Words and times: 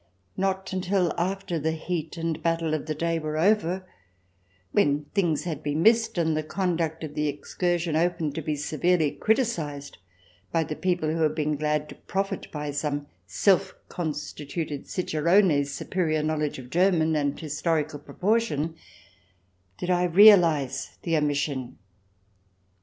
Not 0.35 0.73
until 0.73 1.13
after 1.15 1.59
the 1.59 1.73
heat 1.73 2.17
and 2.17 2.33
the 2.35 2.39
battle 2.39 2.73
of 2.73 2.87
the 2.87 2.95
day 2.95 3.19
were 3.19 3.37
over, 3.37 3.85
when 4.71 5.05
things 5.13 5.43
had 5.43 5.61
been 5.61 5.83
missed, 5.83 6.17
and 6.17 6.35
the 6.35 6.41
conduct 6.41 7.03
of 7.03 7.13
the 7.13 7.27
excursion 7.27 7.95
open 7.95 8.31
to 8.33 8.41
be 8.41 8.55
severely 8.55 9.11
criticized 9.11 9.99
by 10.51 10.63
the 10.63 10.75
people 10.75 11.11
who 11.11 11.21
had 11.21 11.35
been 11.35 11.55
glad 11.55 11.87
to 11.89 11.93
profit 11.93 12.51
by 12.51 12.71
some 12.71 13.05
self 13.27 13.75
constituted 13.89 14.87
cicerone's 14.89 15.69
superior 15.71 16.23
knowledge 16.23 16.57
of 16.57 16.71
German 16.71 17.15
and 17.15 17.39
historical 17.39 17.99
proportion, 17.99 18.73
did 19.77 19.91
I 19.91 20.05
realize 20.05 20.97
the 21.03 21.15
omission. 21.15 21.77